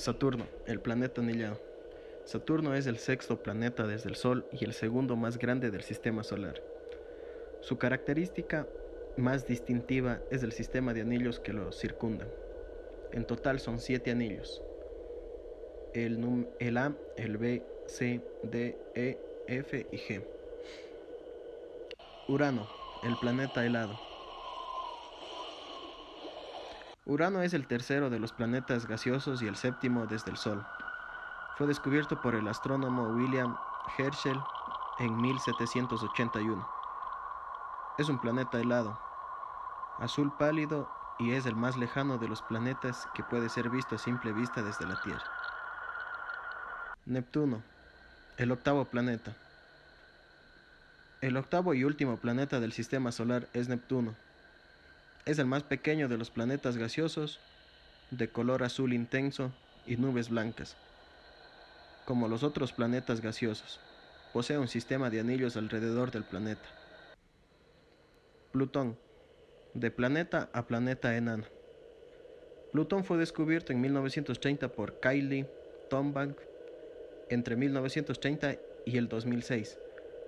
Saturno, 0.00 0.46
el 0.66 0.80
planeta 0.80 1.20
anillado. 1.20 1.60
Saturno 2.24 2.74
es 2.74 2.86
el 2.86 2.96
sexto 2.96 3.42
planeta 3.42 3.86
desde 3.86 4.08
el 4.08 4.16
Sol 4.16 4.46
y 4.50 4.64
el 4.64 4.72
segundo 4.72 5.14
más 5.14 5.36
grande 5.36 5.70
del 5.70 5.82
sistema 5.82 6.24
solar. 6.24 6.54
Su 7.60 7.76
característica 7.76 8.66
más 9.18 9.46
distintiva 9.46 10.22
es 10.30 10.42
el 10.42 10.52
sistema 10.52 10.94
de 10.94 11.02
anillos 11.02 11.38
que 11.38 11.52
lo 11.52 11.70
circundan. 11.70 12.28
En 13.12 13.26
total 13.26 13.60
son 13.60 13.78
siete 13.78 14.10
anillos. 14.10 14.62
El, 15.92 16.46
el 16.60 16.78
A, 16.78 16.96
el 17.18 17.36
B, 17.36 17.62
C, 17.84 18.22
D, 18.42 18.78
E, 18.94 19.18
F 19.48 19.86
y 19.92 19.98
G. 19.98 20.22
Urano, 22.26 22.66
el 23.02 23.18
planeta 23.18 23.66
helado. 23.66 24.09
Urano 27.06 27.42
es 27.42 27.54
el 27.54 27.66
tercero 27.66 28.10
de 28.10 28.18
los 28.18 28.32
planetas 28.32 28.86
gaseosos 28.86 29.42
y 29.42 29.46
el 29.46 29.56
séptimo 29.56 30.06
desde 30.06 30.30
el 30.30 30.36
Sol. 30.36 30.62
Fue 31.56 31.66
descubierto 31.66 32.16
por 32.16 32.34
el 32.34 32.46
astrónomo 32.46 33.08
William 33.08 33.56
Herschel 33.96 34.40
en 34.98 35.20
1781. 35.20 36.64
Es 37.96 38.08
un 38.08 38.18
planeta 38.18 38.60
helado, 38.60 38.96
azul 39.98 40.30
pálido 40.32 40.88
y 41.18 41.32
es 41.32 41.46
el 41.46 41.56
más 41.56 41.76
lejano 41.76 42.18
de 42.18 42.28
los 42.28 42.42
planetas 42.42 43.08
que 43.12 43.22
puede 43.22 43.48
ser 43.48 43.70
visto 43.70 43.94
a 43.94 43.98
simple 43.98 44.32
vista 44.32 44.62
desde 44.62 44.86
la 44.86 44.96
Tierra. 44.96 45.26
Neptuno, 47.06 47.62
el 48.36 48.52
octavo 48.52 48.84
planeta. 48.86 49.34
El 51.20 51.36
octavo 51.36 51.74
y 51.74 51.84
último 51.84 52.16
planeta 52.16 52.60
del 52.60 52.72
sistema 52.72 53.12
solar 53.12 53.48
es 53.52 53.68
Neptuno. 53.68 54.14
Es 55.26 55.38
el 55.38 55.46
más 55.46 55.62
pequeño 55.62 56.08
de 56.08 56.16
los 56.16 56.30
planetas 56.30 56.76
gaseosos, 56.76 57.40
de 58.10 58.28
color 58.28 58.62
azul 58.62 58.92
intenso 58.92 59.52
y 59.86 59.96
nubes 59.96 60.30
blancas. 60.30 60.76
Como 62.06 62.26
los 62.26 62.42
otros 62.42 62.72
planetas 62.72 63.20
gaseosos, 63.20 63.80
posee 64.32 64.58
un 64.58 64.68
sistema 64.68 65.10
de 65.10 65.20
anillos 65.20 65.56
alrededor 65.56 66.10
del 66.10 66.24
planeta. 66.24 66.68
Plutón, 68.52 68.96
de 69.74 69.90
planeta 69.90 70.48
a 70.52 70.66
planeta 70.66 71.16
enano. 71.16 71.44
Plutón 72.72 73.04
fue 73.04 73.18
descubierto 73.18 73.72
en 73.72 73.80
1930 73.80 74.72
por 74.72 75.00
Kylie 75.00 75.46
Tombank 75.88 76.38
entre 77.28 77.56
1930 77.56 78.56
y 78.86 78.96
el 78.96 79.08
2006. 79.08 79.78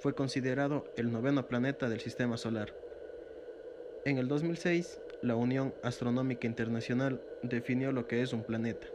Fue 0.00 0.14
considerado 0.14 0.84
el 0.96 1.12
noveno 1.12 1.46
planeta 1.46 1.88
del 1.88 2.00
Sistema 2.00 2.36
Solar. 2.36 2.74
En 4.06 4.16
el 4.16 4.28
2006, 4.28 4.98
la 5.20 5.36
Unión 5.36 5.74
Astronómica 5.82 6.46
Internacional 6.46 7.20
definió 7.42 7.92
lo 7.92 8.06
que 8.06 8.22
es 8.22 8.32
un 8.32 8.42
planeta, 8.42 8.86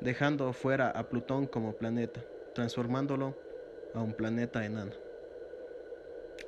dejando 0.00 0.52
fuera 0.52 0.90
a 0.90 1.08
Plutón 1.08 1.46
como 1.46 1.74
planeta, 1.74 2.20
transformándolo 2.52 3.36
a 3.94 4.00
un 4.00 4.12
planeta 4.12 4.64
enano. 4.64 4.90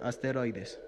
Asteroides. 0.01 0.81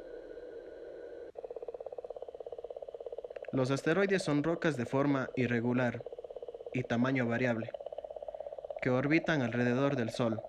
Los 3.52 3.70
asteroides 3.70 4.24
son 4.24 4.42
rocas 4.42 4.76
de 4.76 4.86
forma 4.86 5.30
irregular 5.36 6.02
y 6.74 6.82
tamaño 6.82 7.28
variable, 7.28 7.70
que 8.82 8.90
orbitan 8.90 9.40
alrededor 9.42 9.94
del 9.94 10.10
Sol. 10.10 10.42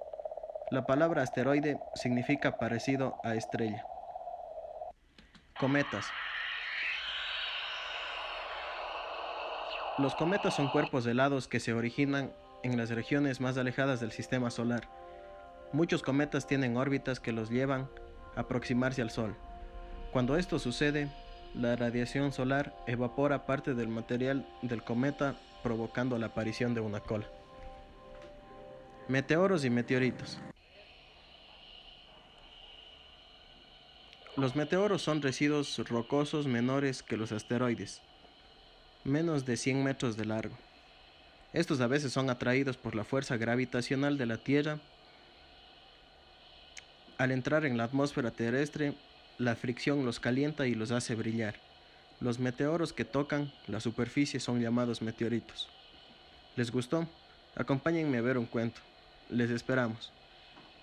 La 0.71 0.87
palabra 0.87 1.21
asteroide 1.21 1.79
significa 1.93 2.57
parecido 2.57 3.17
a 3.23 3.35
estrella. 3.35 3.85
Cometas. 5.59 6.05
Los 9.97 10.13
cometas 10.13 10.55
son 10.55 10.67
cuerpos 10.67 11.07
helados 11.07 11.47
que 11.47 11.59
se 11.59 11.73
originan 11.73 12.31
en 12.61 12.77
las 12.77 12.91
regiones 12.91 13.41
más 13.41 13.57
alejadas 13.57 13.99
del 13.99 14.11
sistema 14.11 14.51
solar. 14.51 14.87
Muchos 15.73 16.03
cometas 16.03 16.45
tienen 16.45 16.77
órbitas 16.77 17.19
que 17.19 17.31
los 17.31 17.49
llevan 17.49 17.89
a 18.35 18.41
aproximarse 18.41 19.01
al 19.01 19.09
Sol. 19.09 19.35
Cuando 20.11 20.37
esto 20.37 20.59
sucede, 20.59 21.09
la 21.55 21.75
radiación 21.75 22.31
solar 22.31 22.75
evapora 22.85 23.47
parte 23.47 23.73
del 23.73 23.87
material 23.87 24.47
del 24.61 24.83
cometa 24.83 25.35
provocando 25.63 26.19
la 26.19 26.27
aparición 26.27 26.75
de 26.75 26.81
una 26.81 26.99
cola. 26.99 27.25
Meteoros 29.07 29.65
y 29.65 29.71
meteoritos. 29.71 30.39
Los 34.37 34.55
meteoros 34.55 35.01
son 35.01 35.23
residuos 35.23 35.79
rocosos 35.89 36.45
menores 36.45 37.01
que 37.01 37.17
los 37.17 37.31
asteroides, 37.31 38.01
menos 39.03 39.47
de 39.47 39.57
100 39.57 39.83
metros 39.83 40.15
de 40.15 40.25
largo. 40.25 40.55
Estos 41.53 41.81
a 41.81 41.87
veces 41.87 42.13
son 42.13 42.29
atraídos 42.29 42.77
por 42.77 42.93
la 42.93 43.03
fuerza 43.03 43.35
gravitacional 43.35 44.15
de 44.19 44.27
la 44.27 44.37
Tierra. 44.37 44.77
Al 47.17 47.31
entrar 47.31 47.65
en 47.65 47.77
la 47.77 47.85
atmósfera 47.85 48.29
terrestre, 48.29 48.93
la 49.39 49.55
fricción 49.55 50.05
los 50.05 50.19
calienta 50.19 50.67
y 50.67 50.75
los 50.75 50.91
hace 50.91 51.15
brillar. 51.15 51.55
Los 52.19 52.37
meteoros 52.37 52.93
que 52.93 53.05
tocan 53.05 53.51
la 53.65 53.79
superficie 53.79 54.39
son 54.39 54.61
llamados 54.61 55.01
meteoritos. 55.01 55.67
¿Les 56.55 56.69
gustó? 56.69 57.07
Acompáñenme 57.55 58.19
a 58.19 58.21
ver 58.21 58.37
un 58.37 58.45
cuento. 58.45 58.81
Les 59.31 59.49
esperamos. 59.49 60.11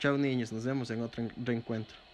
Chao 0.01 0.19
niños, 0.19 0.53
nos 0.53 0.65
vemos 0.65 0.91
en 0.91 1.03
otro 1.03 1.29
reencuentro. 1.37 2.05